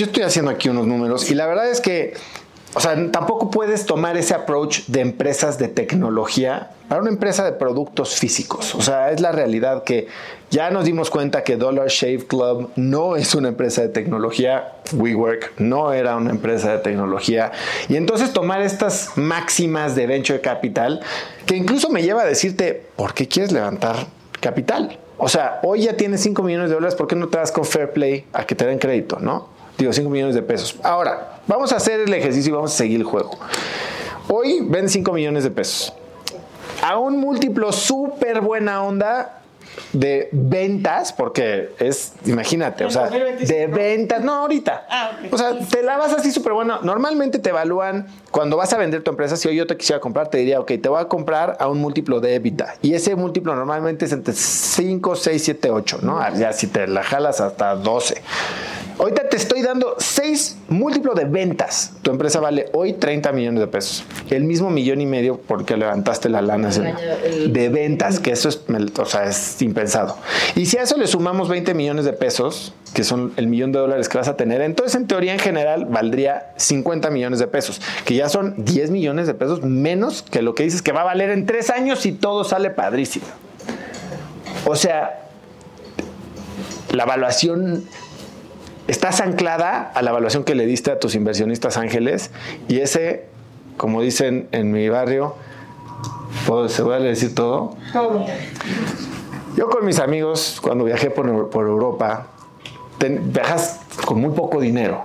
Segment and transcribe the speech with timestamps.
[0.00, 2.14] yo estoy haciendo aquí unos números y la verdad es que,
[2.72, 7.52] o sea, tampoco puedes tomar ese approach de empresas de tecnología para una empresa de
[7.52, 8.74] productos físicos.
[8.74, 10.08] O sea, es la realidad que
[10.50, 15.58] ya nos dimos cuenta que Dollar Shave Club no es una empresa de tecnología, WeWork
[15.58, 17.52] no era una empresa de tecnología.
[17.90, 21.00] Y entonces tomar estas máximas de venture capital,
[21.44, 24.06] que incluso me lleva a decirte, ¿por qué quieres levantar
[24.40, 24.98] capital?
[25.18, 27.66] O sea, hoy ya tienes 5 millones de dólares, ¿por qué no te das con
[27.66, 29.59] Fair Play a que te den crédito, no?
[29.80, 30.76] Digo, 5 millones de pesos.
[30.82, 33.30] Ahora, vamos a hacer el ejercicio y vamos a seguir el juego.
[34.28, 35.94] Hoy ven 5 millones de pesos.
[36.82, 39.40] A un múltiplo súper buena onda,
[39.92, 44.86] de ventas, porque es, imagínate, o sea, de ventas, no ahorita.
[44.88, 46.80] Ah, o sea, te la vas así súper bueno.
[46.82, 49.36] Normalmente te evalúan cuando vas a vender tu empresa.
[49.36, 51.78] Si hoy yo te quisiera comprar, te diría, ok, te voy a comprar a un
[51.78, 52.74] múltiplo de EBITDA.
[52.82, 56.36] Y ese múltiplo normalmente es entre 5, 6, 7, 8, ¿no?
[56.36, 58.22] Ya si te la jalas hasta 12.
[59.00, 61.92] Ahorita te estoy dando 6 múltiplo de ventas.
[62.02, 64.04] Tu empresa vale hoy 30 millones de pesos.
[64.28, 68.60] El mismo millón y medio porque levantaste la lana de ventas, que eso es,
[68.98, 70.18] o sea, es impensado.
[70.54, 73.78] Y si a eso le sumamos 20 millones de pesos, que son el millón de
[73.78, 77.80] dólares que vas a tener, entonces en teoría en general valdría 50 millones de pesos,
[78.04, 81.04] que ya son 10 millones de pesos menos que lo que dices que va a
[81.04, 83.24] valer en tres años si todo sale padrísimo.
[84.66, 85.22] O sea,
[86.92, 87.86] la evaluación
[88.90, 92.32] estás anclada a la evaluación que le diste a tus inversionistas ángeles
[92.66, 93.26] y ese,
[93.76, 95.36] como dicen en mi barrio,
[96.68, 97.76] ¿se a decir todo?
[97.92, 98.26] Todo.
[99.56, 102.26] Yo con mis amigos, cuando viajé por, Europa,
[102.98, 105.04] viajas con muy poco dinero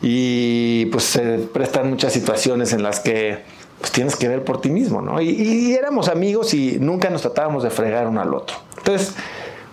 [0.00, 3.42] y pues se prestan muchas situaciones en las que
[3.78, 5.20] pues tienes que ver por ti mismo, ¿no?
[5.20, 8.56] Y, y éramos amigos y nunca nos tratábamos de fregar uno al otro.
[8.78, 9.14] Entonces,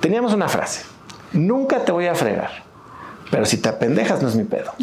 [0.02, 0.81] teníamos una frase,
[1.31, 2.72] nunca te voy a fregar
[3.34, 4.73] pero si te apendejas no es mi pedo.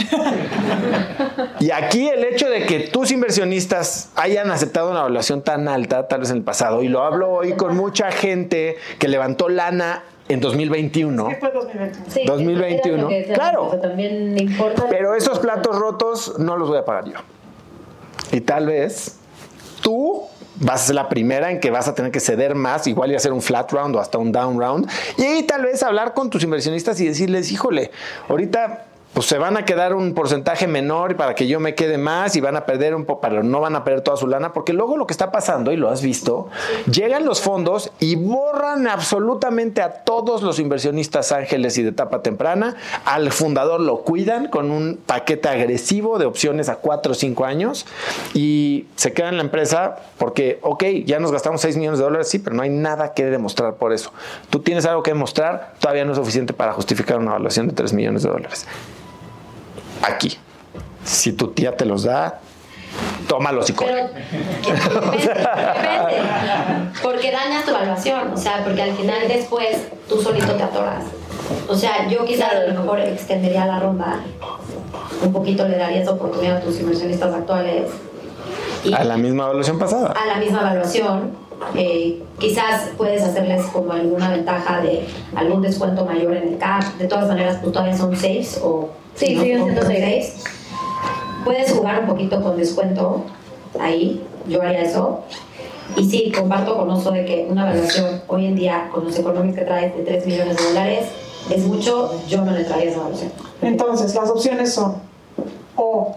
[1.61, 6.23] y aquí el hecho de que tus inversionistas hayan aceptado una evaluación tan alta, tal
[6.23, 10.41] vez en el pasado, y lo hablo hoy con mucha gente que levantó lana en
[10.41, 11.29] 2021.
[11.29, 12.11] ¿Qué fue 2021?
[12.11, 13.08] Sí, 2021.
[13.35, 13.69] claro.
[13.69, 14.86] Eso también importa.
[14.91, 17.19] Pero esos platos rotos no los voy a pagar yo.
[18.33, 19.20] Y tal vez
[19.80, 20.24] tú
[20.56, 23.14] vas a ser la primera en que vas a tener que ceder más, igual y
[23.14, 24.90] hacer un flat round o hasta un down round.
[25.16, 27.90] Y ahí tal vez hablar con tus inversionistas y decirles, híjole,
[28.28, 32.37] ahorita pues se van a quedar un porcentaje menor para que yo me quede más
[32.37, 34.73] y van a perder un poco, pero no van a perder toda su lana, porque
[34.73, 36.48] luego lo que está pasando, y lo has visto,
[36.91, 42.77] llegan los fondos y borran absolutamente a todos los inversionistas ángeles y de etapa temprana,
[43.05, 47.87] al fundador lo cuidan con un paquete agresivo de opciones a cuatro o cinco años
[48.33, 52.29] y se queda en la empresa porque, ok, ya nos gastamos 6 millones de dólares,
[52.29, 54.13] sí, pero no hay nada que demostrar por eso.
[54.51, 57.92] Tú tienes algo que demostrar, todavía no es suficiente para justificar una evaluación de 3
[57.92, 58.67] millones de dólares
[60.02, 60.36] aquí.
[61.05, 62.40] Si tu tía te los da,
[63.28, 64.11] tómalos y corre.
[67.02, 69.78] Porque dañas tu evaluación, o sea, porque al final después
[70.08, 71.05] tú solito te atoras.
[71.68, 74.20] O sea, yo quizás a lo mejor extendería la ronda,
[75.22, 77.90] un poquito le darías oportunidad a tus inversionistas actuales.
[78.92, 80.12] a la misma evaluación pasada.
[80.12, 81.49] A la misma evaluación.
[81.75, 86.97] Eh, quizás puedes hacerles como alguna ventaja de algún descuento mayor en el CAP.
[86.98, 89.83] De todas maneras, pues todavía son seis o Sí, sí, siendo
[91.45, 93.25] Puedes jugar un poquito con descuento
[93.79, 95.21] ahí, yo haría eso.
[95.97, 99.59] Y sí, comparto con Oso de que una evaluación hoy en día, con los económicos
[99.59, 101.09] que traes de 3 millones de dólares,
[101.51, 103.33] es mucho, yo no le traería esa evaluación.
[103.63, 104.97] Entonces, las opciones son
[105.77, 106.15] o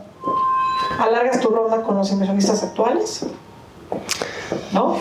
[0.99, 3.25] alargas tu ronda con los inversionistas actuales,
[4.71, 4.95] ¿no?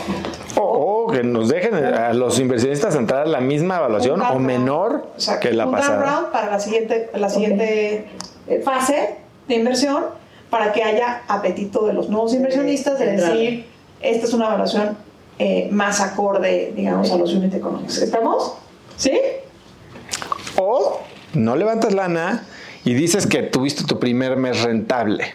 [1.13, 5.07] Que nos dejen a los inversionistas entrar a la misma evaluación o menor
[5.41, 6.03] que la pasada.
[6.03, 8.07] round para la siguiente, la siguiente
[8.65, 9.17] fase
[9.49, 10.05] de inversión
[10.51, 13.67] para que haya apetito de los nuevos inversionistas de decir,
[14.01, 14.99] esta es una evaluación
[15.39, 17.99] eh, más acorde, digamos, a los unit económicos.
[17.99, 18.55] ¿Estamos?
[18.97, 19.19] ¿Sí?
[20.57, 21.01] O
[21.33, 22.45] no levantas lana
[22.85, 25.35] y dices que tuviste tu primer mes rentable.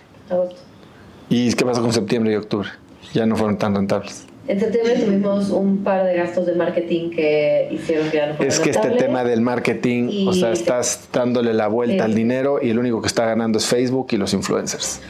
[1.29, 2.69] ¿Y qué pasó con septiembre y octubre?
[3.13, 4.27] Ya no fueron tan rentables.
[4.47, 8.59] En septiembre tuvimos un par de gastos de marketing que hicieron que ya no Es
[8.59, 12.79] que este tema del marketing, o sea, estás dándole la vuelta al dinero y el
[12.79, 15.01] único que está ganando es Facebook y los influencers.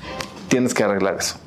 [0.48, 1.38] Tienes que arreglar eso.